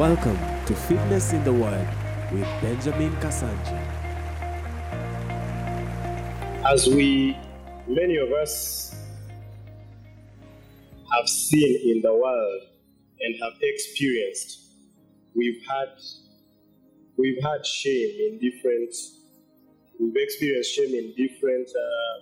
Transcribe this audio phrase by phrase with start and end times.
[0.00, 1.86] Welcome to Fitness in the Word
[2.32, 3.78] with Benjamin Kasankya.
[6.64, 7.36] as we,
[7.86, 8.94] many of us,
[11.12, 12.62] have seen in the world
[13.20, 14.70] and have experienced,
[15.34, 15.90] we've had
[17.18, 18.94] we've had shame in different
[20.00, 22.16] we've experienced shame in different uh,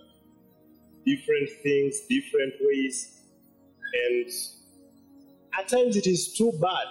[1.07, 3.21] different things, different ways,
[4.09, 4.29] and
[5.57, 6.89] at times it is too bad.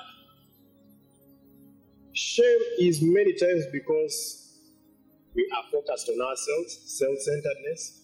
[2.18, 4.58] Shame is many times because
[5.36, 8.02] we are focused on ourselves, self centeredness.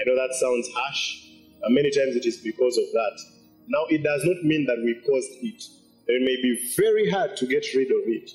[0.00, 1.20] I know that sounds harsh,
[1.60, 3.20] but many times it is because of that.
[3.68, 5.62] Now, it does not mean that we caused it.
[6.06, 8.30] It may be very hard to get rid of it.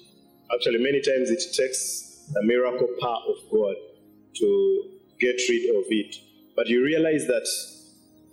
[0.53, 3.75] Actually, many times it takes the miracle power of God
[4.35, 6.15] to get rid of it.
[6.55, 7.47] But you realize that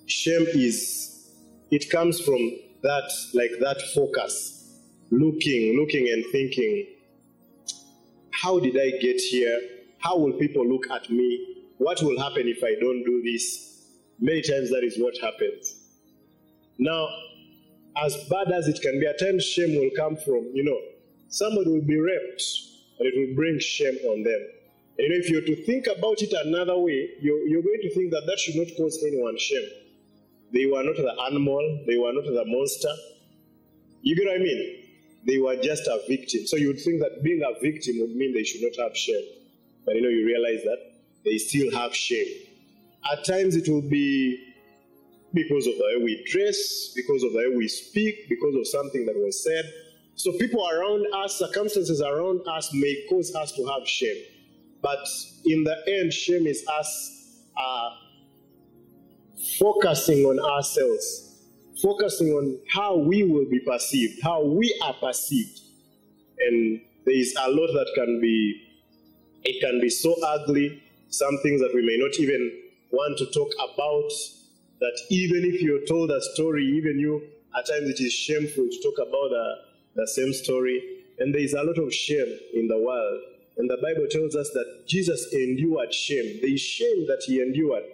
[0.05, 1.31] shame is,
[1.71, 4.64] it comes from that, like that focus,
[5.10, 6.86] looking, looking and thinking,
[8.30, 9.60] how did I get here?
[9.98, 11.56] How will people look at me?
[11.78, 13.88] What will happen if I don't do this?
[14.20, 15.80] Many times that is what happens.
[16.78, 17.08] Now,
[18.02, 20.78] as bad as it can be, at times shame will come from, you know,
[21.28, 22.42] somebody will be raped
[22.98, 24.41] and it will bring shame on them.
[24.98, 28.22] And if you're to think about it another way, you're, you're going to think that
[28.27, 29.69] that should not cause anyone shame.
[30.52, 32.94] They were not the animal, they were not the monster.
[34.02, 34.84] You get what I mean?
[35.27, 36.47] They were just a victim.
[36.47, 39.25] So you would think that being a victim would mean they should not have shame.
[39.84, 40.78] But you know, you realize that
[41.25, 42.28] they still have shame.
[43.11, 44.55] At times it will be
[45.33, 49.05] because of the way we dress, because of the way we speak, because of something
[49.06, 49.70] that was said.
[50.14, 54.22] So people around us, circumstances around us may cause us to have shame.
[54.81, 55.06] But
[55.44, 57.91] in the end, shame is us uh,
[59.59, 61.34] focusing on ourselves,
[61.83, 65.61] focusing on how we will be perceived, how we are perceived.
[66.38, 68.62] And there is a lot that can be,
[69.43, 72.50] it can be so ugly, some things that we may not even
[72.91, 74.10] want to talk about,
[74.81, 77.22] that even if you're told a story, even you,
[77.56, 79.54] at times it is shameful to talk about the,
[79.97, 80.82] the same story.
[81.19, 83.20] And there is a lot of shame in the world.
[83.56, 86.41] And the Bible tells us that Jesus endured shame.
[86.41, 87.84] There is shame that he endured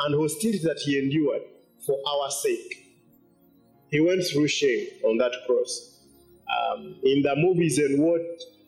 [0.00, 1.42] and hostility that he endured
[1.86, 2.83] for our sake.
[3.94, 6.00] He went through shame on that cross.
[6.50, 8.22] Um, in the movies and what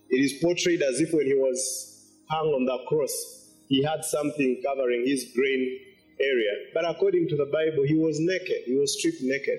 [0.09, 4.63] it is portrayed as if when he was hung on the cross, he had something
[4.65, 5.81] covering his brain
[6.21, 6.53] area.
[6.73, 8.67] But according to the Bible, he was naked.
[8.67, 9.59] He was stripped naked.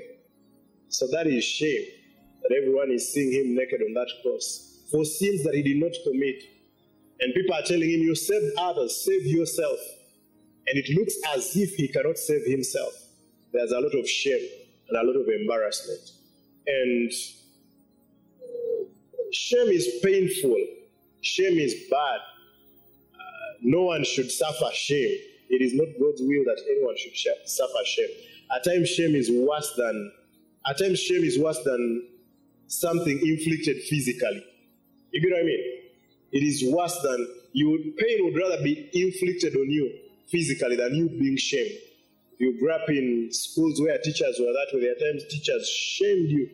[0.87, 1.83] So that is shame
[2.43, 5.91] that everyone is seeing him naked on that cross for sins that he did not
[6.05, 6.43] commit.
[7.19, 9.79] And people are telling him, You save others, save yourself.
[10.65, 12.93] And it looks as if he cannot save himself.
[13.51, 14.47] There's a lot of shame
[14.89, 16.11] and a lot of embarrassment.
[16.67, 17.11] And
[19.31, 20.65] shame is painful,
[21.21, 22.19] shame is bad.
[23.13, 25.17] Uh, no one should suffer shame.
[25.49, 28.09] It is not God's will that anyone should sh- suffer shame.
[28.53, 30.11] At times, shame is worse than
[30.69, 32.07] at times shame is worse than
[32.67, 34.43] something inflicted physically.
[35.11, 35.63] You get what I mean?
[36.33, 39.91] It is worse than you pain would rather be inflicted on you
[40.29, 41.71] physically than you being shamed.
[42.39, 44.81] You grew up in schools where teachers were that way.
[44.81, 46.49] There are times teachers shamed you.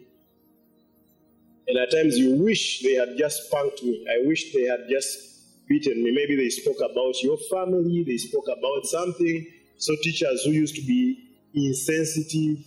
[1.68, 4.06] And at times you wish they had just spanked me.
[4.10, 6.12] I wish they had just beaten me.
[6.12, 9.48] Maybe they spoke about your family, they spoke about something.
[9.78, 12.66] So teachers who used to be insensitive,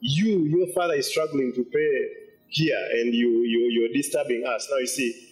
[0.00, 2.08] you, your father is struggling to pay
[2.48, 4.66] here and you, you you're disturbing us.
[4.70, 5.28] Now you see,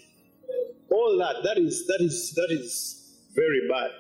[0.91, 3.91] all that, that is that is that is very bad.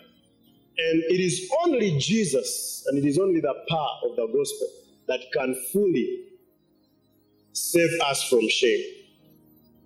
[0.78, 4.68] And it is only Jesus and it is only the power of the gospel
[5.08, 6.24] that can fully
[7.52, 8.84] save us from shame.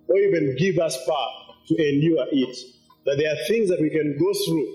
[0.07, 2.57] Or even give us power to endure it.
[3.05, 4.67] That there are things that we can go through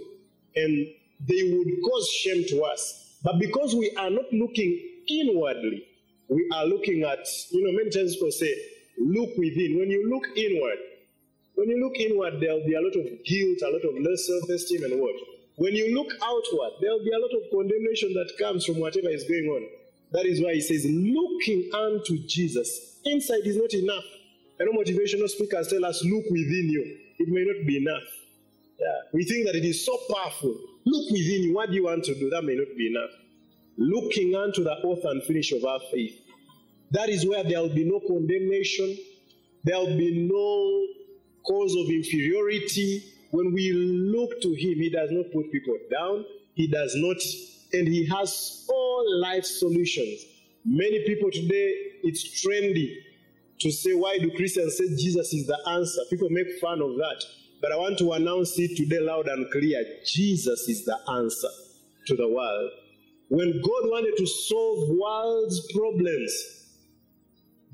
[0.57, 0.87] and
[1.29, 3.19] they would cause shame to us.
[3.23, 5.87] But because we are not looking inwardly,
[6.29, 8.55] we are looking at, you know, many times people say,
[8.99, 9.79] look within.
[9.79, 10.79] When you look inward,
[11.55, 14.49] when you look inward, there'll be a lot of guilt, a lot of low self
[14.49, 15.15] esteem, and what?
[15.57, 19.25] When you look outward, there'll be a lot of condemnation that comes from whatever is
[19.25, 19.67] going on.
[20.13, 23.01] That is why he says, looking unto Jesus.
[23.05, 24.05] Inside is not enough.
[24.61, 26.99] I know motivational speakers tell us, look within you.
[27.19, 28.05] It may not be enough.
[28.79, 28.87] Yeah.
[29.13, 30.55] We think that it is so powerful.
[30.85, 31.55] Look within you.
[31.55, 32.31] What do you want to do?
[32.31, 33.11] That may not be enough.
[33.79, 36.21] Looking unto the author and finish of our faith.
[36.91, 38.97] That is where there will be no condemnation.
[39.65, 40.87] There will be no
[41.45, 43.03] cause of inferiority.
[43.31, 46.25] When we look to Him, He does not put people down.
[46.55, 47.17] He does not,
[47.73, 50.25] and He has all life solutions.
[50.65, 52.95] Many people today, it's trendy
[53.61, 56.01] to say, why do Christians say Jesus is the answer?
[56.11, 57.23] People make fun of that.
[57.63, 61.49] But I want to announce it today loud and clear Jesus is the answer
[62.07, 62.71] to the world.
[63.29, 66.57] When God wanted to solve world's problems,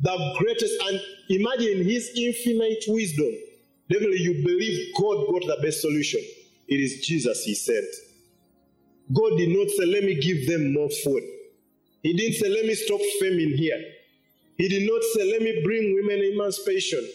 [0.01, 3.33] the greatest, and imagine his infinite wisdom.
[3.93, 6.21] Definitely, you believe God got the best solution.
[6.67, 7.85] It is Jesus he sent.
[9.13, 11.23] God did not say, Let me give them more food.
[12.03, 13.79] He didn't say, Let me stop famine here.
[14.57, 17.07] He did not say, Let me bring women emancipation.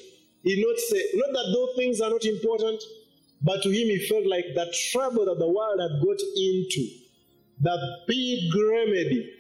[0.43, 2.83] He did not say, Not that those things are not important,
[3.41, 6.87] but to him, he felt like the trouble that the world had got into,
[7.61, 9.33] the big remedy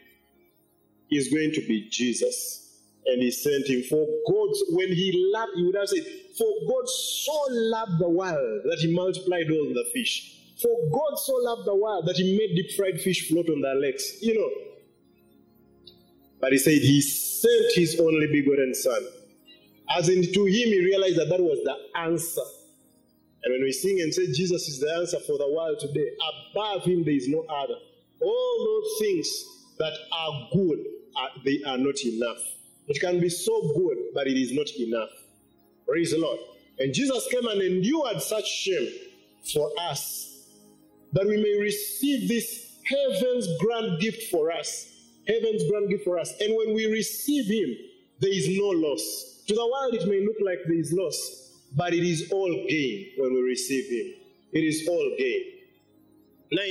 [1.11, 2.66] is going to be Jesus.
[3.07, 4.49] And he sent him for God.
[4.71, 6.05] When he loved, he would have said,
[6.37, 10.33] For God so loved the world that he multiplied all the fish.
[10.61, 13.75] For God so loved the world that he made deep fried fish float on their
[13.75, 14.17] legs.
[14.21, 14.49] You know.
[16.41, 19.01] But he said he sent his only begotten son.
[19.89, 22.41] As in to him, he realized that that was the answer.
[23.43, 26.09] And when we sing and say Jesus is the answer for the world today,
[26.51, 27.75] above him there is no other.
[28.19, 29.45] All those things
[29.79, 30.79] that are good,
[31.15, 32.56] are, they are not enough.
[32.87, 35.09] It can be so good, but it is not enough.
[35.87, 36.39] Praise the Lord.
[36.79, 38.89] And Jesus came and endured such shame
[39.53, 40.47] for us,
[41.13, 44.93] that we may receive this heaven's grand gift for us.
[45.27, 46.33] Heaven's grand gift for us.
[46.39, 47.75] And when we receive Him,
[48.19, 49.43] there is no loss.
[49.47, 53.11] To the world, it may look like there is loss, but it is all gain
[53.17, 54.13] when we receive Him.
[54.53, 55.43] It is all gain.
[56.51, 56.63] Now,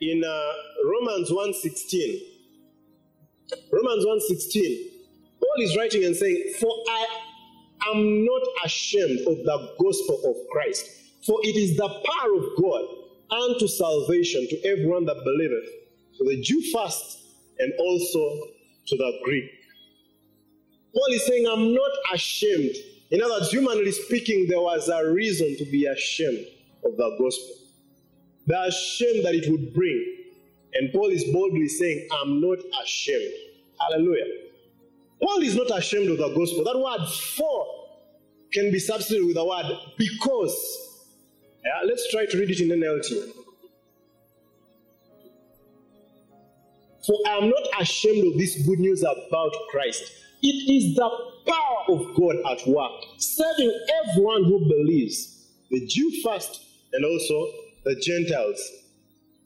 [0.00, 0.52] in uh,
[0.84, 2.20] Romans 1.16,
[3.70, 4.93] Romans 1.16,
[5.54, 7.06] Paul is writing and saying, For I
[7.92, 10.88] am not ashamed of the gospel of Christ,
[11.26, 12.84] for it is the power of God
[13.30, 15.68] unto salvation to everyone that believeth,
[16.18, 17.18] to the Jew first,
[17.58, 18.48] and also
[18.86, 19.44] to the Greek.
[20.94, 22.76] Paul is saying, I'm not ashamed.
[23.10, 26.46] In other words, humanly speaking, there was a reason to be ashamed
[26.84, 27.56] of the gospel.
[28.46, 30.16] The shame that it would bring.
[30.74, 33.32] And Paul is boldly saying, I'm not ashamed.
[33.80, 34.43] Hallelujah.
[35.24, 36.64] Paul is not ashamed of the gospel.
[36.64, 37.66] That word for
[38.52, 39.64] can be substituted with the word
[39.96, 40.80] because.
[41.64, 43.32] Yeah, let's try to read it in NLT.
[47.06, 50.02] For I am not ashamed of this good news about Christ.
[50.42, 51.08] It is the
[51.46, 53.72] power of God at work, saving
[54.04, 56.60] everyone who believes, the Jew first
[56.92, 57.50] and also
[57.84, 58.60] the Gentiles.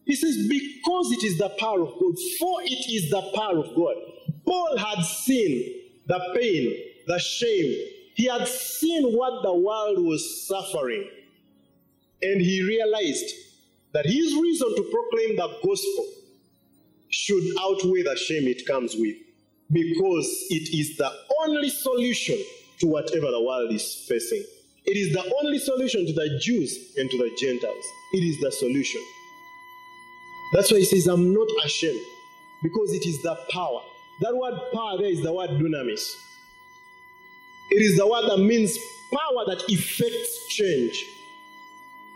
[0.06, 3.76] He says, because it is the power of God, for it is the power of
[3.76, 3.94] God.
[4.48, 5.74] Paul had seen
[6.06, 6.74] the pain,
[7.06, 7.86] the shame.
[8.14, 11.06] He had seen what the world was suffering.
[12.22, 13.34] And he realized
[13.92, 16.06] that his reason to proclaim the gospel
[17.10, 19.16] should outweigh the shame it comes with
[19.70, 21.10] because it is the
[21.42, 22.38] only solution
[22.80, 24.44] to whatever the world is facing.
[24.86, 27.84] It is the only solution to the Jews and to the Gentiles.
[28.14, 29.02] It is the solution.
[30.54, 32.00] That's why he says, I'm not ashamed
[32.62, 33.82] because it is the power.
[34.20, 36.12] That word power there is the word dunamis.
[37.70, 38.76] It is the word that means
[39.12, 41.04] power that effects change.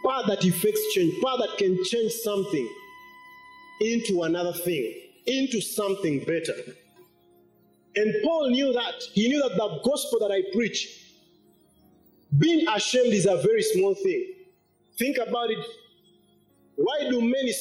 [0.05, 1.21] Power that effects change.
[1.23, 2.69] Power that can change something
[3.81, 4.95] into another thing,
[5.27, 6.55] into something better.
[7.95, 8.95] And Paul knew that.
[9.13, 10.89] He knew that the gospel that I preach,
[12.39, 14.35] being ashamed is a very small thing.
[14.99, 15.59] Think about it.
[16.77, 17.53] Why do many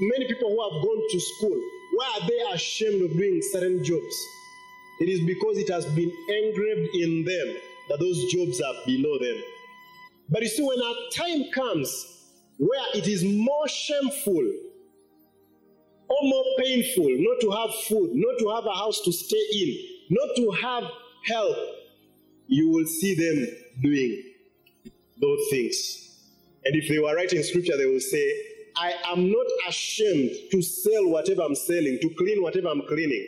[0.00, 1.60] many people who have gone to school,
[1.96, 4.26] why are they ashamed of doing certain jobs?
[5.00, 7.56] It is because it has been engraved in them
[7.88, 9.42] that those jobs are below them.
[10.28, 11.88] But you see, when a time comes
[12.58, 14.52] where it is more shameful
[16.08, 19.76] or more painful not to have food, not to have a house to stay in,
[20.10, 20.84] not to have
[21.24, 21.56] help,
[22.46, 24.22] you will see them doing
[25.18, 26.20] those things.
[26.66, 31.08] And if they were writing scripture, they will say, I am not ashamed to sell
[31.08, 33.26] whatever I'm selling, to clean whatever I'm cleaning,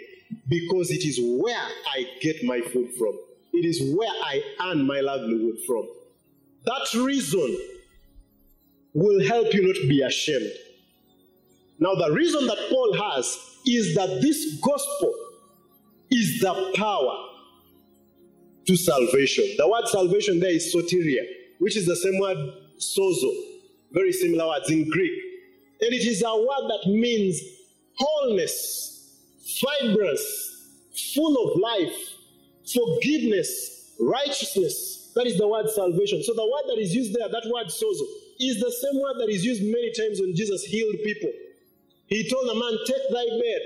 [0.49, 3.19] because it is where I get my food from.
[3.55, 5.89] It is where I earn my livelihood from.
[6.67, 7.59] That reason
[8.93, 10.53] will help you not be ashamed.
[11.79, 15.15] Now, the reason that Paul has is that this gospel
[16.11, 17.25] is the power
[18.67, 19.45] to salvation.
[19.57, 21.25] The word salvation there is soteria,
[21.59, 22.37] which is the same word
[22.79, 23.31] sozo,
[23.93, 25.28] very similar words in Greek.
[25.81, 27.41] And it is a word that means
[27.97, 29.21] wholeness,
[29.61, 30.69] fibrous,
[31.15, 31.95] full of life,
[32.73, 35.13] forgiveness, righteousness.
[35.15, 36.23] That is the word salvation.
[36.23, 38.07] So the word that is used there, that word sozo,
[38.41, 41.31] is the same word that is used many times when Jesus healed people.
[42.07, 43.63] He told the man, Take thy bed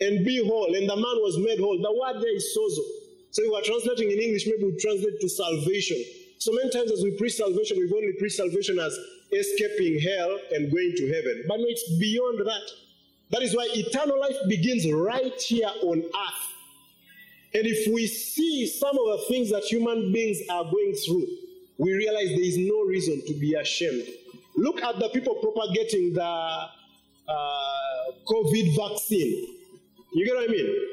[0.00, 0.74] and be whole.
[0.74, 1.78] And the man was made whole.
[1.78, 2.84] The word there is sozo.
[3.30, 6.02] So if we're translating in English, maybe we translate to salvation.
[6.38, 8.98] So many times as we preach salvation, we've only preached salvation as
[9.32, 11.44] escaping hell and going to heaven.
[11.48, 12.70] But no, it's beyond that.
[13.30, 16.46] That is why eternal life begins right here on earth.
[17.54, 21.26] And if we see some of the things that human beings are going through,
[21.78, 24.06] we realize there is no reason to be ashamed.
[24.56, 26.68] Look at the people propagating the uh,
[28.26, 29.46] COVID vaccine.
[30.12, 30.86] You get what I mean?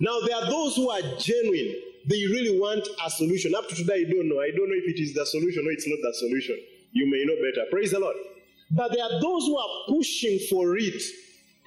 [0.00, 1.74] Now, there are those who are genuine.
[2.06, 3.54] They really want a solution.
[3.54, 4.40] Up to today, I don't know.
[4.40, 6.56] I don't know if it is the solution or it's not the solution.
[6.92, 7.66] You may know better.
[7.70, 8.16] Praise the Lord.
[8.70, 11.02] But there are those who are pushing for it.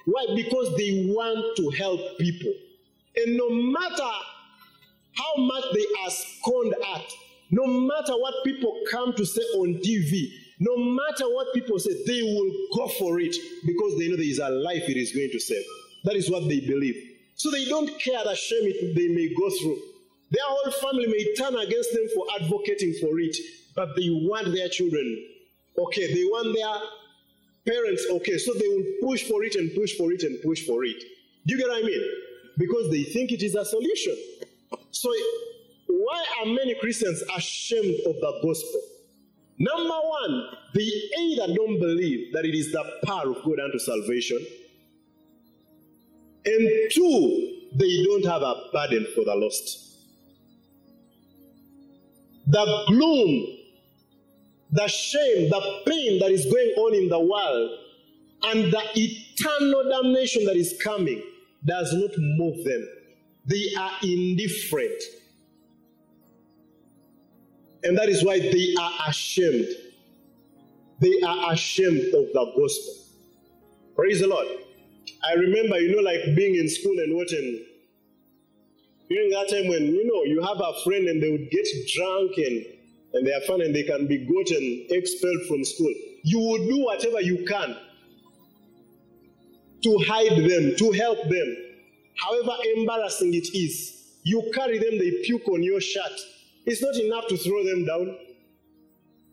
[0.06, 0.26] Why?
[0.34, 2.52] Because they want to help people.
[3.16, 4.10] And no matter
[5.12, 7.04] how much they are scorned at,
[7.50, 10.28] no matter what people come to say on TV,
[10.60, 14.38] no matter what people say, they will go for it because they know there is
[14.38, 15.64] a life it is going to save.
[16.04, 16.96] That is what they believe.
[17.36, 19.78] So they don't care the shame it, they may go through.
[20.30, 23.36] Their whole family may turn against them for advocating for it,
[23.74, 25.26] but they want their children.
[25.78, 28.06] Okay, they want their parents.
[28.10, 31.02] Okay, so they will push for it and push for it and push for it.
[31.46, 32.02] Do you get what I mean?
[32.58, 34.16] Because they think it is a solution.
[34.90, 35.12] So,
[35.88, 38.80] why are many Christians ashamed of the gospel?
[39.58, 40.90] Number one, they
[41.20, 44.44] either don't believe that it is the power of God unto salvation,
[46.46, 49.98] and two, they don't have a burden for the lost.
[52.46, 53.58] The gloom,
[54.74, 57.78] the shame, the pain that is going on in the world,
[58.42, 61.22] and the eternal damnation that is coming
[61.64, 62.86] does not move them.
[63.46, 65.00] They are indifferent.
[67.84, 69.68] And that is why they are ashamed.
[71.00, 72.94] They are ashamed of the gospel.
[73.94, 74.48] Praise the Lord.
[75.28, 77.64] I remember, you know, like being in school and watching.
[79.08, 82.32] During that time when, you know, you have a friend and they would get drunk
[82.38, 82.66] and,
[83.14, 85.92] and they are fun and they can be gotten expelled from school.
[86.22, 87.76] You would do whatever you can
[89.82, 91.56] to hide them, to help them.
[92.16, 96.12] However embarrassing it is, you carry them, they puke on your shirt.
[96.66, 98.16] It's not enough to throw them down.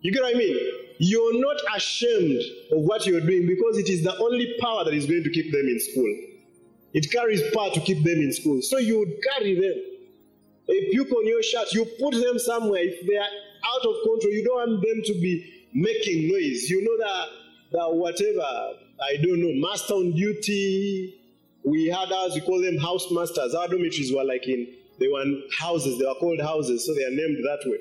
[0.02, 0.58] You get what I mean?
[1.00, 5.06] You're not ashamed of what you're doing because it is the only power that is
[5.06, 6.18] going to keep them in school.
[6.94, 8.62] It carries power to keep them in school.
[8.62, 9.84] So you would carry them.
[10.68, 12.82] They puke on your shirt, you put them somewhere.
[12.84, 13.30] If they are
[13.66, 16.70] out of control, you don't want them to be making noise.
[16.70, 17.28] You know that,
[17.72, 21.18] that whatever, I don't know, master on duty.
[21.64, 23.54] We had ours, we call them house masters.
[23.54, 24.68] Our dormitories were like in,
[25.00, 25.26] they were
[25.58, 27.78] houses, they were called houses, so they are named that way.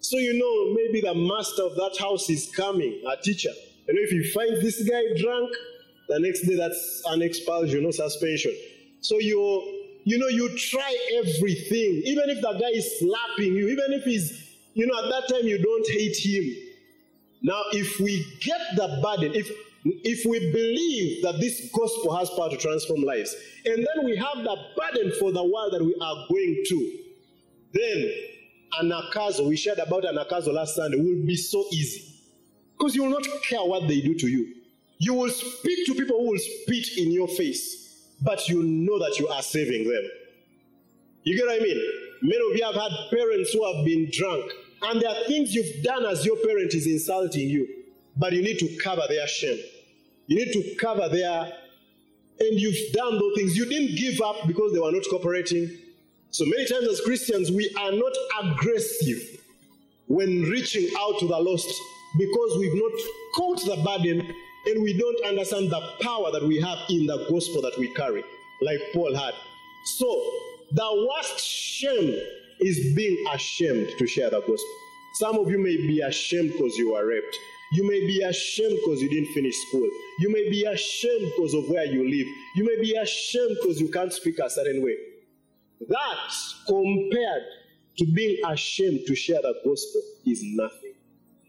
[0.00, 3.50] So you know, maybe the master of that house is coming, a teacher.
[3.88, 5.50] And if he finds this guy drunk,
[6.08, 8.54] the next day that's an expulsion or suspension.
[9.00, 13.92] So you you know, you try everything, even if the guy is slapping you, even
[13.92, 16.54] if he's, you know, at that time you don't hate him.
[17.42, 19.50] Now, if we get the burden, if
[19.84, 23.34] if we believe that this gospel has power to transform lives,
[23.64, 26.98] and then we have the burden for the world that we are going to,
[27.72, 28.12] then
[28.80, 32.14] anagkazo, we shared about anagkazo last Sunday, will be so easy.
[32.76, 34.54] Because you will not care what they do to you.
[34.98, 39.18] You will speak to people who will spit in your face, but you know that
[39.18, 40.02] you are saving them.
[41.22, 42.07] You get what I mean?
[42.22, 44.50] Many of you have had parents who have been drunk,
[44.82, 47.66] and there are things you've done as your parent is insulting you,
[48.16, 49.58] but you need to cover their shame.
[50.26, 51.52] You need to cover their,
[52.40, 53.56] and you've done those things.
[53.56, 55.70] You didn't give up because they were not cooperating.
[56.30, 59.40] So many times as Christians, we are not aggressive
[60.08, 61.72] when reaching out to the lost
[62.18, 62.92] because we've not
[63.34, 64.20] caught the burden
[64.66, 68.24] and we don't understand the power that we have in the gospel that we carry,
[68.62, 69.34] like Paul had.
[69.84, 70.32] So,
[70.72, 72.20] the worst shame
[72.60, 74.74] is being ashamed to share the gospel.
[75.14, 77.36] Some of you may be ashamed because you were raped.
[77.72, 79.88] You may be ashamed because you didn't finish school.
[80.20, 82.26] You may be ashamed because of where you live.
[82.56, 84.96] You may be ashamed because you can't speak a certain way.
[85.88, 86.32] That,
[86.66, 87.42] compared
[87.98, 90.94] to being ashamed to share the gospel, is nothing.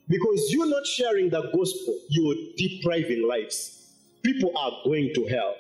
[0.08, 3.94] Because you're not sharing the gospel, you're depriving lives.
[4.24, 5.56] People are going to hell.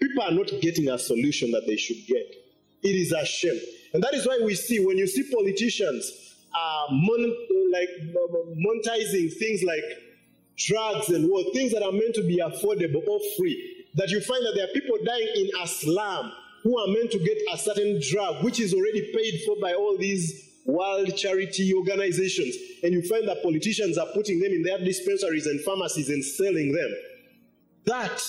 [0.00, 2.34] People are not getting a solution that they should get.
[2.82, 3.58] It is a shame.
[3.92, 7.36] And that is why we see when you see politicians uh, mon-
[7.72, 7.88] like
[8.56, 9.84] monetizing things like
[10.56, 14.44] drugs and what things that are meant to be affordable or free, that you find
[14.44, 16.32] that there are people dying in a slum
[16.62, 19.96] who are meant to get a certain drug, which is already paid for by all
[19.96, 22.54] these world charity organizations.
[22.82, 26.72] And you find that politicians are putting them in their dispensaries and pharmacies and selling
[26.72, 26.94] them.
[27.84, 28.20] That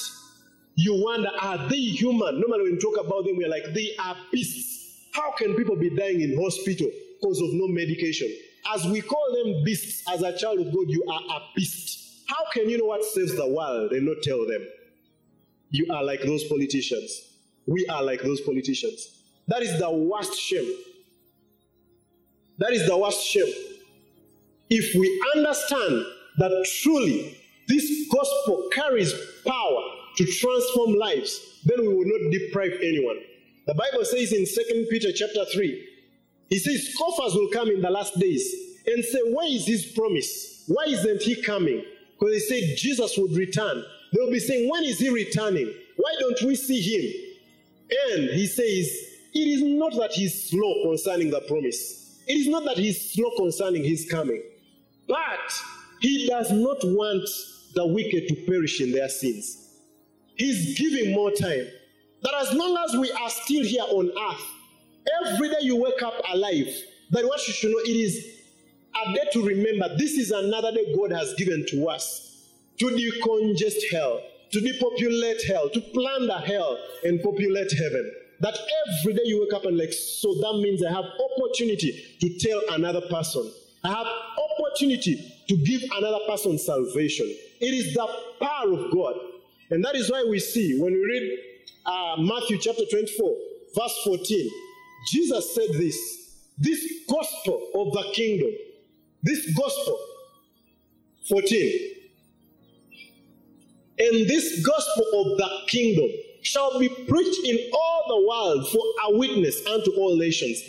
[0.76, 2.40] you wonder, are they human?
[2.40, 5.08] Normally, when we talk about them, we're like, they are beasts.
[5.12, 8.34] How can people be dying in hospital because of no medication?
[8.74, 12.24] As we call them beasts, as a child of God, you are a beast.
[12.28, 14.66] How can you know what saves the world and not tell them?
[15.72, 17.38] You are like those politicians.
[17.66, 19.24] We are like those politicians.
[19.48, 20.72] That is the worst shame.
[22.60, 23.52] That is the worst shame.
[24.70, 26.06] If we understand
[26.38, 29.14] that truly this gospel carries
[29.46, 29.84] power
[30.20, 33.16] to transform lives, then we will not deprive anyone.
[33.68, 35.88] The Bible says in 2 Peter chapter 3,
[36.50, 38.54] he says, Scoffers will come in the last days
[38.86, 40.66] and say, Where is his promise?
[40.68, 41.86] Why isn't he coming?
[42.20, 43.82] Because they said Jesus would return.
[44.12, 45.74] They'll be saying, When is he returning?
[45.96, 47.38] Why don't we see him?
[48.12, 48.92] And he says,
[49.34, 52.20] It is not that he's slow concerning the promise.
[52.28, 54.44] It is not that he's slow concerning his coming.
[55.08, 55.54] But
[56.02, 57.30] he does not want
[57.74, 59.69] the wicked to perish in their sins.
[60.40, 61.68] He's giving more time.
[62.22, 64.46] That as long as we are still here on earth,
[65.22, 66.68] every day you wake up alive,
[67.12, 68.26] that what you should know it is
[69.06, 72.48] a day to remember this is another day God has given to us
[72.80, 78.10] to decongest hell, to depopulate hell, to plunder hell and populate heaven.
[78.40, 82.40] That every day you wake up and like, so that means I have opportunity to
[82.40, 83.52] tell another person.
[83.84, 87.26] I have opportunity to give another person salvation.
[87.60, 88.08] It is the
[88.40, 89.16] power of God.
[89.70, 91.40] And that is why we see when we read
[91.86, 93.36] uh, Matthew chapter 24,
[93.76, 94.50] verse 14,
[95.12, 96.20] Jesus said this
[96.58, 98.52] this gospel of the kingdom,
[99.24, 99.98] this gospel,
[101.30, 101.92] 14,
[104.00, 106.10] and this gospel of the kingdom
[106.42, 110.62] shall be preached in all the world for a witness unto all nations.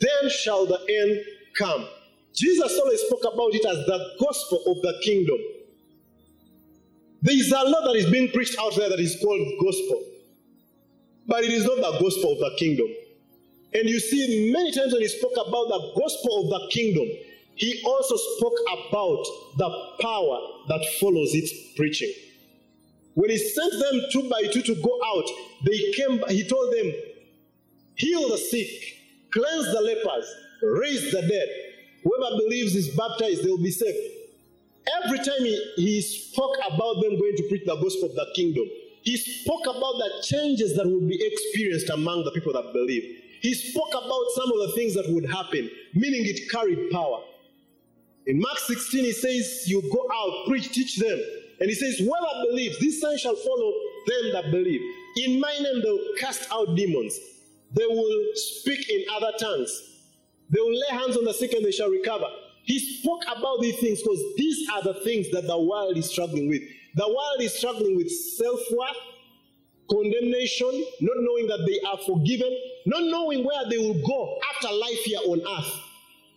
[0.00, 1.24] Then shall the end
[1.56, 1.86] come.
[2.34, 5.38] Jesus always spoke about it as the gospel of the kingdom.
[7.20, 10.04] There is a lot that is being preached out there that is called gospel,
[11.26, 12.86] but it is not the gospel of the kingdom.
[13.74, 17.06] And you see, many times when he spoke about the gospel of the kingdom,
[17.54, 18.54] he also spoke
[18.88, 19.24] about
[19.56, 19.68] the
[20.00, 22.12] power that follows its preaching.
[23.14, 25.24] When he sent them two by two to go out,
[25.66, 26.92] they came, he told them,
[27.96, 28.68] heal the sick,
[29.32, 31.48] cleanse the lepers, raise the dead.
[32.04, 33.98] Whoever believes is baptized, they will be saved.
[35.04, 38.64] Every time he, he spoke about them going to preach the gospel of the kingdom,
[39.02, 43.22] he spoke about the changes that would be experienced among the people that believe.
[43.40, 47.20] He spoke about some of the things that would happen, meaning it carried power.
[48.26, 51.18] In Mark 16, he says, You go out, preach, teach them.
[51.60, 53.72] And he says, Whoever believes, this sign shall follow
[54.06, 54.80] them that believe.
[55.16, 57.18] In my name, they'll cast out demons.
[57.72, 59.70] They will speak in other tongues.
[60.50, 62.26] They will lay hands on the sick and they shall recover.
[62.68, 66.50] He spoke about these things because these are the things that the world is struggling
[66.50, 66.60] with.
[66.96, 68.96] The world is struggling with self worth,
[69.90, 72.54] condemnation, not knowing that they are forgiven,
[72.84, 75.80] not knowing where they will go after life here on earth.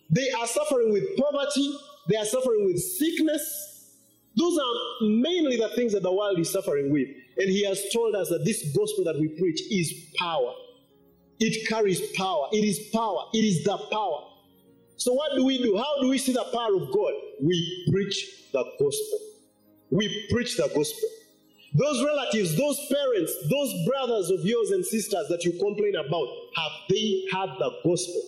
[0.09, 3.97] They are suffering with poverty, they are suffering with sickness.
[4.37, 7.09] Those are mainly the things that the world is suffering with.
[7.39, 10.53] And he has told us that this gospel that we preach is power.
[11.41, 12.47] It carries power.
[12.53, 13.25] It is power.
[13.33, 14.30] It is the power.
[15.01, 15.75] So, what do we do?
[15.77, 17.13] How do we see the power of God?
[17.41, 19.19] We preach the gospel.
[19.89, 21.09] We preach the gospel.
[21.73, 26.71] Those relatives, those parents, those brothers of yours and sisters that you complain about, have
[26.87, 28.21] they had the gospel?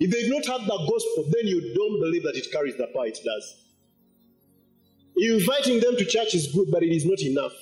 [0.00, 3.06] If they've not had the gospel, then you don't believe that it carries the power
[3.06, 3.64] it does.
[5.18, 7.52] Inviting them to church is good, but it is not enough.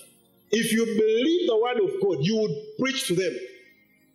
[0.52, 3.36] If you believe the word of God, you would preach to them.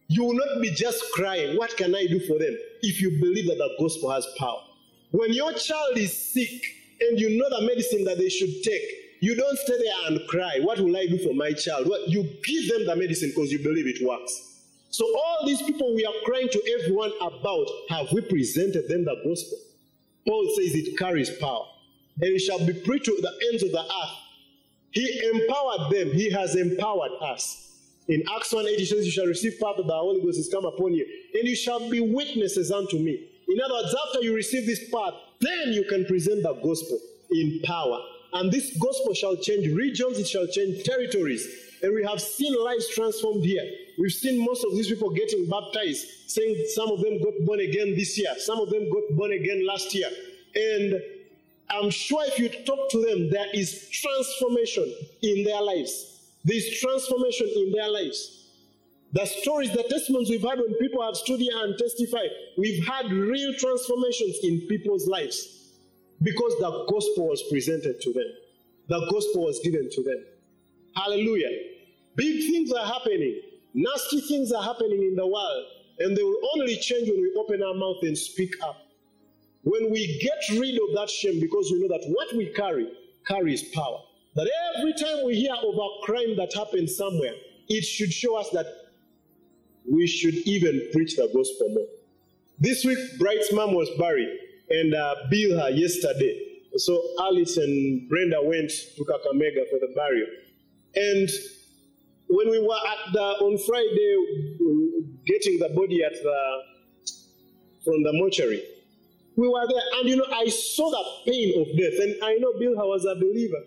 [0.07, 2.57] You will not be just crying, What can I do for them?
[2.81, 4.61] If you believe that the gospel has power.
[5.11, 6.61] When your child is sick
[7.01, 8.83] and you know the medicine that they should take,
[9.19, 11.87] you don't stay there and cry, What will I do for my child?
[11.89, 14.61] Well, you give them the medicine because you believe it works.
[14.89, 19.15] So, all these people we are crying to everyone about, have we presented them the
[19.25, 19.57] gospel?
[20.25, 21.65] Paul says it carries power
[22.21, 24.17] and it shall be preached to the ends of the earth.
[24.91, 27.76] He empowered them, He has empowered us.
[28.07, 30.65] In Acts 1 8, he says, You shall receive power, the Holy Ghost has come
[30.65, 33.27] upon you, and you shall be witnesses unto me.
[33.49, 36.99] In other words, after you receive this power, then you can present the gospel
[37.31, 37.99] in power.
[38.33, 41.47] And this gospel shall change regions, it shall change territories.
[41.81, 43.63] And we have seen lives transformed here.
[43.99, 47.95] We've seen most of these people getting baptized, saying some of them got born again
[47.95, 50.09] this year, some of them got born again last year.
[50.55, 51.01] And
[51.69, 56.16] I'm sure if you talk to them, there is transformation in their lives.
[56.47, 58.45] There's transformation in their lives.
[59.11, 63.11] The stories, the testimonies we've had when people have stood here and testified, we've had
[63.11, 65.75] real transformations in people's lives
[66.23, 68.31] because the gospel was presented to them.
[68.87, 70.23] The gospel was given to them.
[70.95, 71.49] Hallelujah.
[72.15, 73.41] Big things are happening.
[73.73, 75.65] Nasty things are happening in the world.
[75.99, 78.77] And they will only change when we open our mouth and speak up.
[79.63, 82.87] When we get rid of that shame, because we know that what we carry
[83.27, 83.99] carries power.
[84.37, 84.47] That
[84.77, 87.33] every time we hear of a crime that happened somewhere,
[87.69, 88.67] it should show us that
[89.91, 91.87] we should even preach the gospel more.
[92.59, 94.29] This week, Bright's mom was buried,
[94.69, 96.59] and uh, Bilha yesterday.
[96.75, 100.27] So Alice and Brenda went to Kakamega for the burial.
[100.93, 101.29] And
[102.29, 104.17] when we were at the on Friday
[105.25, 106.61] getting the body at the
[107.83, 108.63] from the mortuary,
[109.35, 112.53] we were there, and you know, I saw the pain of death, and I know
[112.53, 113.63] Bilha was a believer.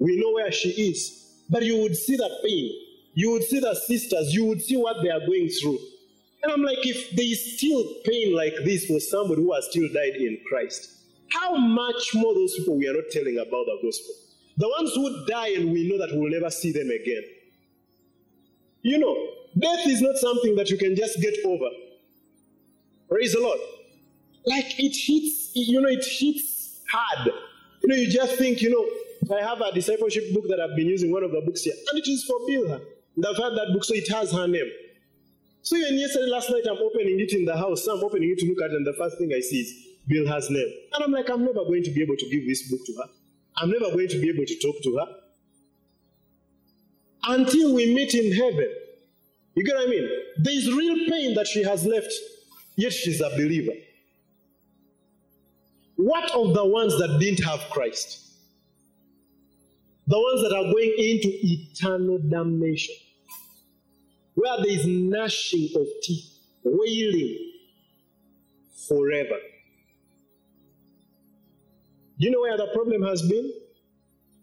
[0.00, 2.72] We know where she is, but you would see the pain.
[3.14, 4.34] You would see the sisters.
[4.34, 5.78] You would see what they are going through.
[6.42, 9.88] And I'm like, if there is still pain like this for somebody who has still
[9.92, 10.90] died in Christ,
[11.30, 14.14] how much more those people we are not telling about the gospel?
[14.56, 17.22] The ones who die and we know that we'll never see them again.
[18.82, 19.16] You know,
[19.58, 21.68] death is not something that you can just get over.
[23.08, 23.58] Praise the Lord.
[24.46, 27.32] Like it hits, you know, it hits hard.
[27.82, 28.86] You know, you just think, you know,
[29.30, 31.98] I have a discipleship book that I've been using, one of the books here, and
[31.98, 32.80] it is for Bilha.
[33.16, 34.70] And I've had that book, so it has her name.
[35.62, 37.84] So even yesterday, last night, I'm opening it in the house.
[37.84, 39.74] So I'm opening it to look at it, and the first thing I see is
[40.08, 40.72] Bilha's name.
[40.94, 43.08] And I'm like, I'm never going to be able to give this book to her.
[43.58, 45.06] I'm never going to be able to talk to her
[47.24, 48.72] until we meet in heaven.
[49.54, 50.08] You get what I mean?
[50.38, 52.12] There is real pain that she has left,
[52.76, 53.72] yet she's a believer.
[55.96, 58.29] What of the ones that didn't have Christ?
[60.10, 62.96] The ones that are going into eternal damnation,
[64.34, 67.52] where there is gnashing of teeth, wailing
[68.88, 69.38] forever.
[72.18, 73.52] Do You know where the problem has been?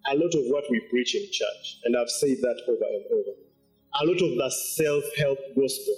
[0.09, 3.31] A lot of what we preach in church, and I've said that over and over.
[4.01, 5.95] A lot of the self help gospel.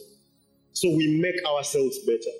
[0.73, 2.35] So we make ourselves better.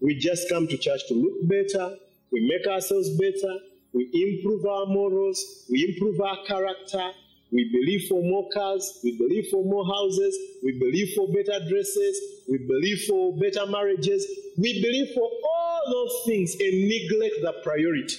[0.00, 1.94] We just come to church to look better,
[2.32, 3.58] we make ourselves better,
[3.92, 7.10] we improve our morals, we improve our character,
[7.52, 12.20] we believe for more cars, we believe for more houses, we believe for better dresses,
[12.48, 14.26] we believe for better marriages,
[14.56, 18.16] we believe for all those things and neglect the priority.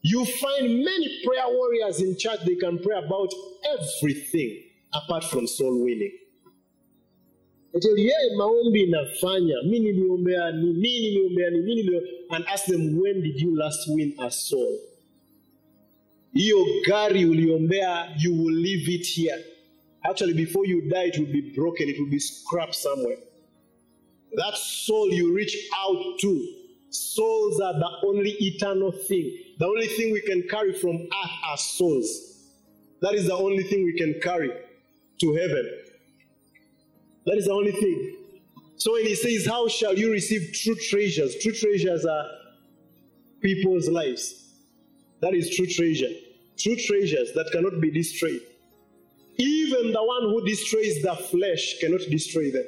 [0.00, 3.32] You find many prayer warriors in church, they can pray about
[3.78, 4.62] everything
[4.94, 6.12] apart from soul winning.
[7.74, 13.56] Yeye maombi nafanya, mi niliombea ni, niliombea ni, mi and ask them when did you
[13.56, 14.78] last win a soul?
[16.34, 19.44] Hiyo gari uliombea, you will leave it here.
[20.04, 23.18] Actually, before you die, it will be broken, it will be scrapped somewhere.
[24.34, 26.48] That soul you reach out to,
[26.90, 29.30] souls are the only eternal thing.
[29.58, 32.48] The only thing we can carry from earth are souls.
[33.00, 34.50] That is the only thing we can carry
[35.20, 35.81] to heaven.
[37.26, 38.16] That is the only thing.
[38.76, 41.36] So when he says, How shall you receive true treasures?
[41.42, 42.24] True treasures are
[43.40, 44.42] people's lives.
[45.20, 46.10] That is true treasure.
[46.58, 48.40] True treasures that cannot be destroyed.
[49.36, 52.66] Even the one who destroys the flesh cannot destroy them.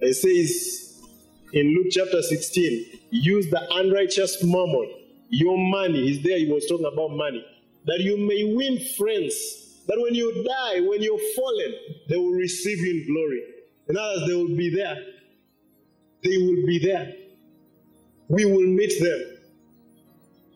[0.00, 1.02] It says
[1.52, 4.92] in Luke chapter 16, use the unrighteous mammon,
[5.30, 6.08] your money.
[6.08, 7.44] He's there, he was talking about money,
[7.86, 9.63] that you may win friends.
[9.86, 11.74] That when you die, when you're fallen,
[12.08, 13.42] they will receive you in glory.
[13.88, 14.96] In others, they will be there.
[16.22, 17.12] They will be there.
[18.28, 19.38] We will meet them.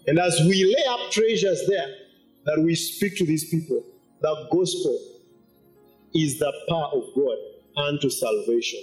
[0.06, 1.94] And as we lay up treasures there,
[2.46, 3.84] that we speak to these people,
[4.22, 4.98] the gospel
[6.14, 7.36] is the power of God
[7.76, 8.80] unto salvation.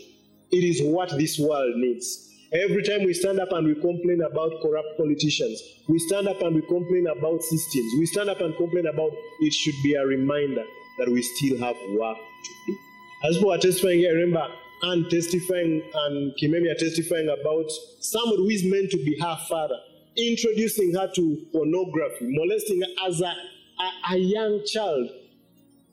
[0.52, 2.32] It is what this world needs.
[2.64, 6.56] Every time we stand up and we complain about corrupt politicians, we stand up and
[6.56, 10.64] we complain about systems, we stand up and complain about it should be a reminder
[11.00, 12.78] that we still have work to do.
[13.26, 14.48] As are testifying here, remember
[14.84, 19.78] Anne testifying and Kimemi testifying about somebody who is meant to be her father,
[20.16, 25.10] introducing her to pornography, molesting her as a, a, a young child.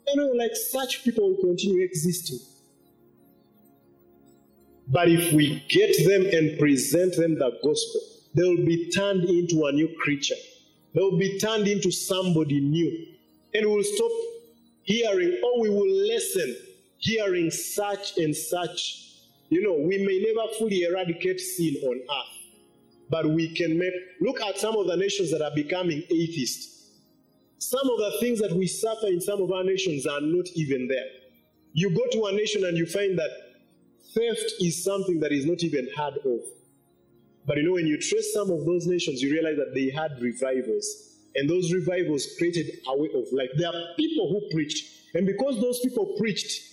[0.06, 2.38] You know, like such people will continue existing.
[4.88, 8.00] But if we get them and present them the gospel,
[8.34, 10.34] they will be turned into a new creature.
[10.94, 13.06] They will be turned into somebody new.
[13.54, 14.10] And we will stop
[14.82, 16.56] hearing, or we will listen,
[16.98, 18.98] hearing such and such.
[19.48, 22.52] You know, we may never fully eradicate sin on earth,
[23.10, 26.90] but we can make, look at some of the nations that are becoming atheists.
[27.58, 30.88] Some of the things that we suffer in some of our nations are not even
[30.88, 31.06] there.
[31.74, 33.30] You go to a nation and you find that
[34.14, 36.40] theft is something that is not even heard of.
[37.46, 40.20] But you know, when you trace some of those nations, you realize that they had
[40.20, 41.18] revivals.
[41.34, 43.50] And those revivals created a way of life.
[43.56, 44.86] There are people who preached.
[45.14, 46.72] And because those people preached,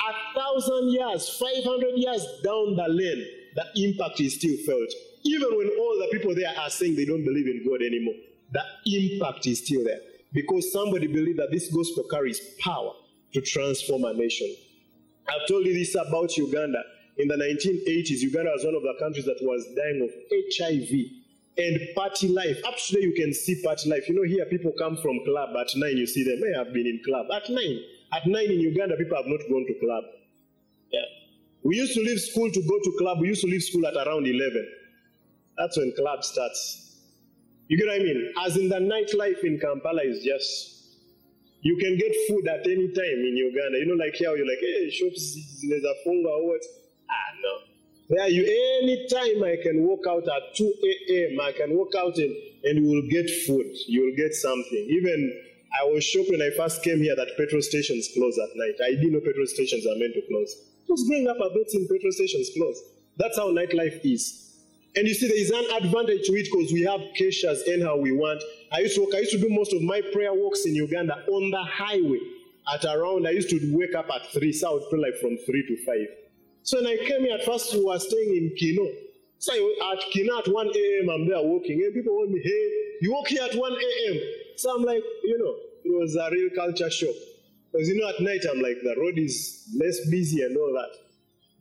[0.00, 4.90] a thousand years, 500 years down the lane, the impact is still felt.
[5.24, 8.14] Even when all the people there are saying they don't believe in God anymore,
[8.50, 10.00] the impact is still there.
[10.32, 12.92] Because somebody believed that this gospel carries power
[13.34, 14.52] to transform a nation.
[15.28, 16.82] I've told you this about Uganda.
[17.18, 20.10] In the 1980s, Uganda was one of the countries that was dying of
[20.56, 20.90] HIV
[21.58, 22.58] and party life.
[22.66, 24.08] Up to today, you can see party life.
[24.08, 25.96] You know, here people come from club at nine.
[25.96, 26.40] You see them.
[26.40, 27.80] May have been in club at nine.
[28.12, 30.04] At nine in Uganda, people have not gone to club.
[30.90, 31.00] Yeah.
[31.62, 33.20] We used to leave school to go to club.
[33.20, 34.68] We used to leave school at around 11.
[35.58, 36.96] That's when club starts.
[37.68, 38.32] You get what I mean?
[38.44, 40.71] As in the nightlife in Kampala is just
[41.62, 43.78] you can get food at any time in Uganda.
[43.78, 46.62] You know, like here you're like, hey, shops there's a funga or what?
[47.08, 47.54] Ah no.
[48.10, 48.44] There you
[48.82, 51.40] anytime I can walk out at 2 a.m.
[51.40, 53.66] I can walk out and, and you will get food.
[53.86, 54.86] You will get something.
[54.90, 55.32] Even
[55.80, 58.76] I was shocked when I first came here that petrol stations close at night.
[58.84, 60.54] I didn't know petrol stations are meant to close.
[60.88, 62.76] Just growing up, I've seen petrol stations close.
[63.16, 64.42] That's how nightlife is.
[64.94, 68.12] And you see, there is an advantage to it because we have caches anyhow we
[68.12, 68.42] want.
[68.72, 71.50] I used to I used to do most of my prayer walks in Uganda on
[71.50, 72.20] the highway
[72.72, 75.36] at around, I used to wake up at 3, so I would pray like from
[75.36, 75.96] 3 to 5.
[76.62, 78.88] So when I came here, at first we were staying in Kinoo.
[79.38, 83.12] So at Kinoo at 1 a.m., I'm there walking, and people want me, hey, you
[83.12, 84.20] walk here at 1 a.m.
[84.56, 85.54] So I'm like, you know,
[85.84, 87.14] it was a real culture shock.
[87.72, 90.90] Because you know, at night I'm like, the road is less busy and all that.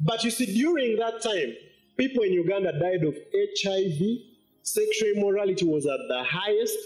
[0.02, 1.56] But you see, during that time,
[1.98, 3.16] people in Uganda died of
[3.64, 4.02] HIV,
[4.62, 6.78] sexual immorality was at the highest.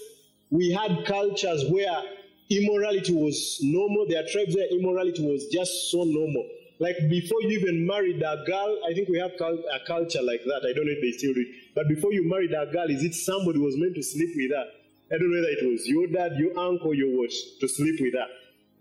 [0.56, 2.02] We had cultures where
[2.50, 4.06] immorality was normal.
[4.08, 6.48] There are tribes where immorality was just so normal.
[6.80, 10.62] Like before you even married a girl, I think we have a culture like that.
[10.64, 11.48] I don't know if they still do it.
[11.76, 14.66] But before you married a girl, is it somebody was meant to sleep with her?
[15.12, 18.14] I don't know whether it was your dad, your uncle, your what, to sleep with
[18.14, 18.28] her.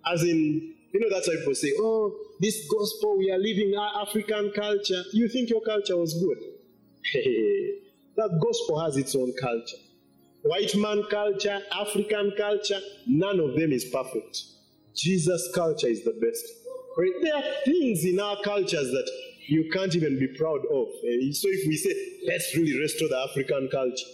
[0.07, 4.03] As in, you know, that's why people say, oh, this gospel, we are living our
[4.07, 5.03] African culture.
[5.13, 6.39] You think your culture was good?
[8.17, 9.84] that gospel has its own culture.
[10.45, 14.43] White man culture, African culture, none of them is perfect.
[14.95, 16.45] Jesus' culture is the best.
[17.23, 19.11] There are things in our cultures that
[19.47, 20.89] you can't even be proud of.
[21.03, 21.95] Eh, so if we say,
[22.27, 24.05] let's really restore the African culture,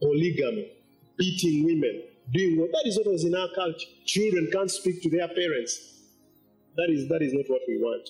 [0.00, 0.70] polygamy,
[1.16, 3.88] beating women, doing what, that is what was in our culture.
[4.04, 6.02] Children can't speak to their parents.
[6.76, 8.06] That is, that is not what we want.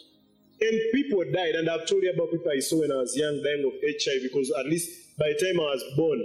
[0.61, 3.41] And people died, and I've told you about people I saw when I was young
[3.45, 6.21] dying of HIV, because at least by the time I was born,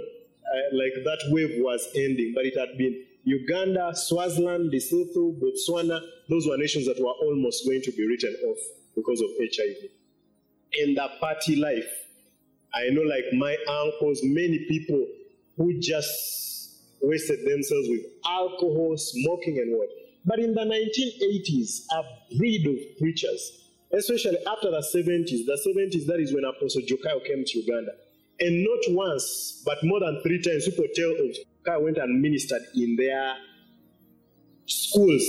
[0.48, 6.46] Uh, like that wave was ending, but it had been Uganda, Swaziland, Lesotho, Botswana, those
[6.46, 8.58] were nations that were almost going to be written off
[8.96, 9.90] because of HIV.
[10.80, 11.88] In the party life,
[12.74, 15.06] I know like my uncles, many people
[15.56, 19.88] who just wasted themselves with alcohol, smoking, and what.
[20.24, 26.20] But in the 1980s, a breed of preachers, especially after the 70s, the 70s, that
[26.20, 27.92] is when Apostle Jokayo came to Uganda.
[28.40, 32.62] And not once, but more than three times, people tell of Jokayo went and ministered
[32.74, 33.34] in their
[34.66, 35.24] schools.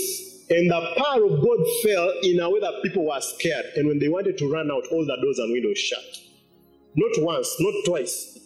[0.51, 3.65] And the power of God fell in a way that people were scared.
[3.75, 6.03] And when they wanted to run out, all the doors and windows shut.
[6.95, 8.37] Not once, not twice.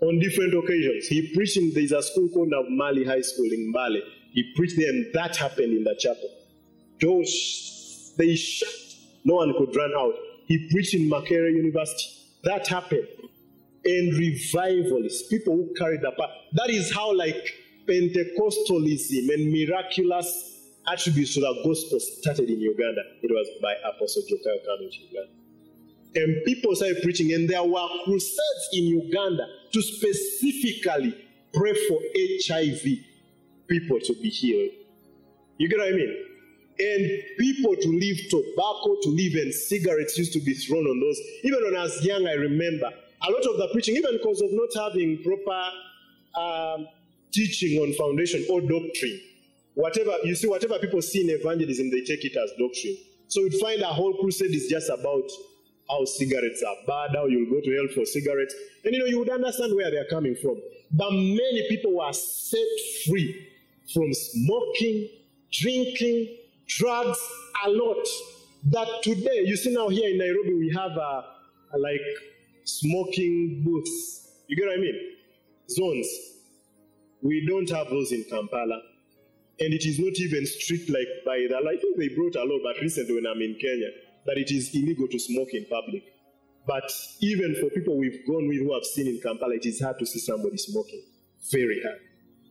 [0.00, 1.06] On different occasions.
[1.06, 4.00] He preached in, there's a school called Mali High School in Mbale.
[4.32, 6.30] He preached there, and that happened in the chapel.
[6.98, 8.68] Doors, they shut.
[9.24, 10.14] No one could run out.
[10.46, 12.08] He preached in Makerere University.
[12.44, 13.06] That happened.
[13.84, 16.28] And revivalists, people who carried the power.
[16.52, 17.54] That is how, like,
[17.86, 23.00] Pentecostalism and miraculous attributes to the gospel started in Uganda.
[23.22, 25.32] It was by Apostle Jokayo coming to Uganda.
[26.14, 31.14] And people started preaching, and there were crusades in Uganda to specifically
[31.54, 32.82] pray for HIV
[33.68, 34.72] people to be healed.
[35.58, 36.26] You get what I mean?
[36.80, 41.20] And people to leave tobacco, to leave and cigarettes used to be thrown on those.
[41.44, 42.90] Even when I was young, I remember
[43.22, 45.62] a lot of the preaching, even because of not having proper
[46.40, 46.86] um,
[47.32, 49.20] teaching on foundation or doctrine.
[49.74, 52.96] Whatever you see, whatever people see in evangelism, they take it as doctrine.
[53.28, 55.28] So you'd find a whole crusade is just about
[55.88, 58.54] how cigarettes are bad, how you'll go to hell for cigarettes.
[58.84, 60.60] And you know, you would understand where they're coming from.
[60.92, 62.66] But many people were set
[63.06, 63.48] free
[63.92, 65.08] from smoking,
[65.52, 67.18] drinking, drugs,
[67.64, 68.06] a lot.
[68.70, 71.24] That today, you see now here in Nairobi, we have a,
[71.74, 72.00] a like
[72.78, 74.28] smoking booths.
[74.46, 75.16] You get what I mean?
[75.68, 76.08] Zones.
[77.22, 78.80] We don't have those in Kampala.
[79.60, 81.70] And it is not even strict like by the law.
[81.70, 83.88] I think they brought a law, but recently when I'm in Kenya,
[84.26, 86.02] that it is illegal to smoke in public.
[86.66, 89.98] But even for people we've gone with who have seen in Kampala, it is hard
[89.98, 91.02] to see somebody smoking.
[91.50, 91.98] Very hard.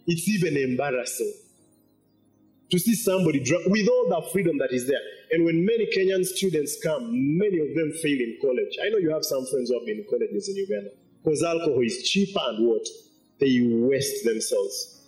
[0.05, 1.33] It's even embarrassing.
[2.71, 5.01] To see somebody drunk with all the freedom that is there.
[5.31, 8.77] And when many Kenyan students come, many of them fail in college.
[8.83, 10.91] I know you have some friends who have been in colleges in Uganda
[11.23, 12.85] because alcohol is cheaper and what?
[13.39, 15.01] They waste themselves.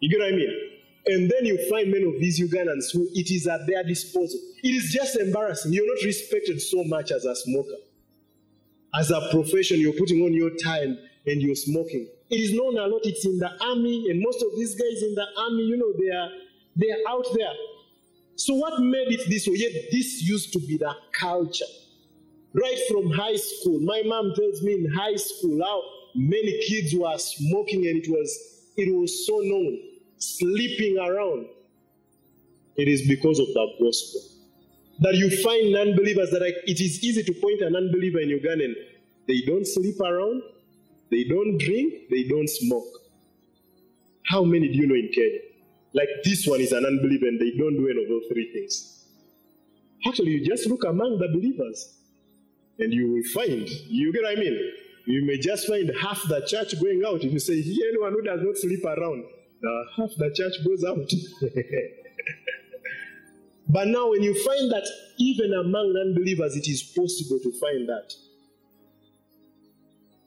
[0.00, 0.70] You get what I mean?
[1.06, 4.40] And then you find many of these Ugandans who it is at their disposal.
[4.62, 5.72] It is just embarrassing.
[5.72, 7.76] You're not respected so much as a smoker.
[8.94, 12.08] As a profession, you're putting on your and, and you're smoking.
[12.30, 13.02] It is known a lot.
[13.04, 16.10] It's in the army, and most of these guys in the army, you know, they
[16.10, 16.30] are
[16.76, 17.52] they are out there.
[18.36, 19.54] So what made it this way?
[19.56, 21.64] Yet this used to be the culture.
[22.52, 23.80] Right from high school.
[23.80, 25.82] My mom tells me in high school how
[26.14, 29.78] many kids were smoking and it was it was so known.
[30.18, 31.46] Sleeping around.
[32.76, 34.20] It is because of the gospel.
[35.00, 38.64] That you find non-believers that like, it is easy to point an unbeliever in Uganda.
[38.64, 38.76] And
[39.26, 40.42] they don't sleep around,
[41.10, 42.86] they don't drink, they don't smoke.
[44.26, 45.40] How many do you know in Kenya?
[45.94, 49.06] Like this one is an unbeliever and they don't do any of those three things.
[50.06, 51.94] Actually, you just look among the believers
[52.78, 54.72] and you will find, you get what I mean?
[55.06, 57.22] You may just find half the church going out.
[57.22, 60.84] If you say, here, anyone who does not sleep around, uh, half the church goes
[60.84, 61.10] out.
[63.68, 64.86] but now, when you find that
[65.18, 68.12] even among unbelievers, it is possible to find that.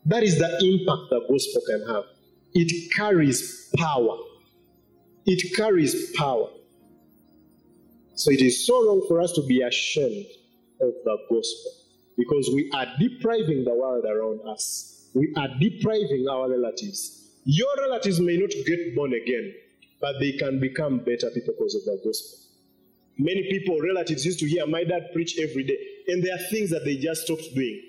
[0.06, 2.04] That is the impact the gospel can have.
[2.54, 4.18] It carries power.
[5.30, 6.48] It carries power.
[8.16, 10.26] So it is so wrong for us to be ashamed
[10.80, 11.72] of the gospel
[12.18, 15.10] because we are depriving the world around us.
[15.14, 17.28] We are depriving our relatives.
[17.44, 19.54] Your relatives may not get born again,
[20.00, 22.40] but they can become better people because of the gospel.
[23.18, 26.70] Many people, relatives, used to hear my dad preach every day, and there are things
[26.70, 27.82] that they just stopped doing.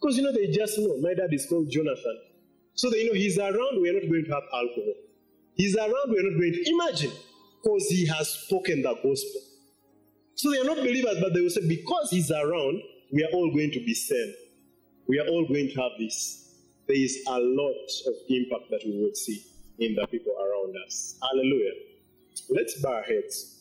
[0.00, 2.18] Because you know, they just know my dad is called Jonathan.
[2.74, 4.94] So they know he's around, we're not going to have alcohol.
[5.54, 7.12] He's around, we're not going to imagine,
[7.62, 9.40] because he has spoken the gospel.
[10.34, 12.80] So they are not believers, but they will say, because he's around,
[13.12, 14.36] we are all going to be saved.
[15.06, 16.56] We are all going to have this.
[16.86, 19.42] There is a lot of impact that we will see
[19.78, 21.18] in the people around us.
[21.22, 21.72] Hallelujah.
[22.50, 23.58] Let's bow our heads.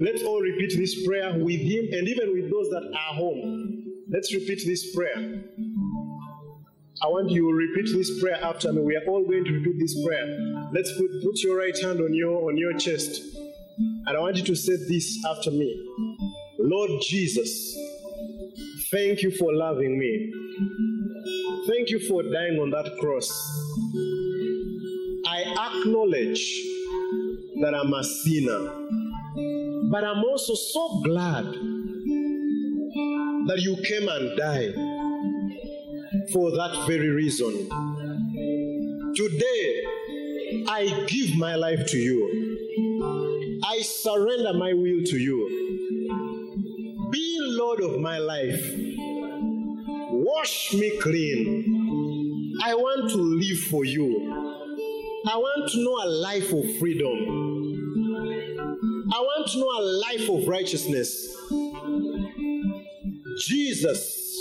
[0.00, 4.04] Let's all repeat this prayer with him and even with those that are home.
[4.08, 5.42] Let's repeat this prayer.
[7.02, 8.80] I want you to repeat this prayer after me.
[8.80, 10.24] We are all going to repeat this prayer.
[10.72, 13.20] Let's put, put your right hand on your on your chest.
[14.06, 15.84] And I want you to say this after me.
[16.60, 17.76] Lord Jesus,
[18.92, 20.32] thank you for loving me.
[21.66, 23.28] Thank you for dying on that cross.
[25.26, 25.42] I
[25.80, 26.44] acknowledge
[27.62, 28.70] that I'm a sinner.
[29.90, 31.46] But I'm also so glad
[33.46, 34.91] that you came and died
[36.32, 37.68] for that very reason.
[39.14, 39.82] Today,
[40.68, 43.60] I give my life to you.
[43.64, 47.08] I surrender my will to you.
[47.10, 48.72] Be Lord of my life.
[50.10, 52.58] Wash me clean.
[52.64, 54.08] I want to live for you.
[55.26, 57.42] I want to know a life of freedom.
[59.14, 61.36] I want to know a life of righteousness.
[63.38, 64.38] Jesus,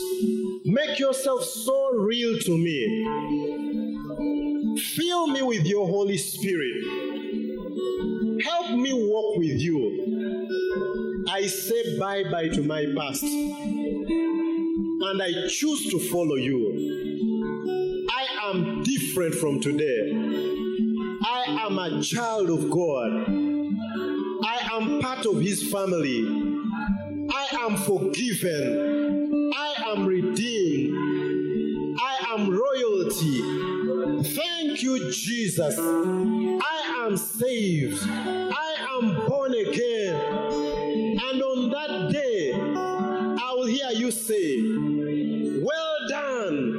[0.66, 3.06] make yourself so real to me.
[4.96, 6.84] Fill me with your Holy Spirit.
[8.44, 11.26] Help me walk with you.
[11.30, 18.08] I say bye bye to my past and I choose to follow you.
[18.10, 20.12] I am different from today.
[21.24, 23.12] I am a child of God.
[24.44, 26.26] I am part of His family.
[27.34, 28.91] I am forgiven.
[29.92, 30.96] Am redeemed.
[32.00, 33.42] I am royalty.
[34.36, 35.78] Thank you, Jesus.
[35.78, 38.02] I am saved.
[38.08, 40.16] I am born again.
[40.16, 44.62] And on that day, I will hear you say,
[45.62, 46.78] Well done,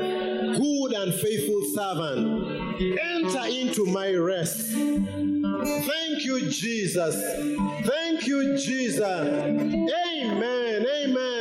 [0.56, 2.80] good and faithful servant.
[2.98, 4.70] Enter into my rest.
[4.70, 7.14] Thank you, Jesus.
[7.84, 9.02] Thank you, Jesus.
[9.02, 10.86] Amen.
[10.86, 11.31] Amen.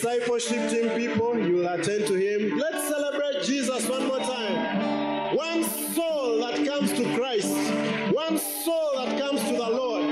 [0.00, 2.56] Discipleship team people, you will attend to him.
[2.56, 5.34] Let's celebrate Jesus one more time.
[5.36, 7.52] One soul that comes to Christ,
[8.12, 10.04] one soul that comes to the Lord.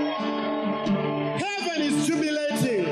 [1.40, 2.86] Heaven is jubilating,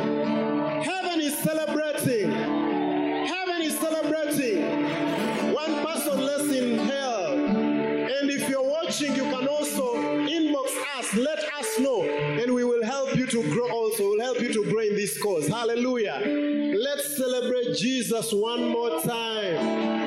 [0.84, 5.52] heaven is celebrating, heaven is celebrating.
[5.52, 7.32] One person less in hell.
[7.32, 12.84] And if you're watching, you can also inbox us, let us know, and we will
[12.84, 14.10] help you to grow also.
[14.10, 15.48] We'll help you to grow in this cause.
[15.48, 16.33] Hallelujah.
[17.74, 20.03] Jesus one more time.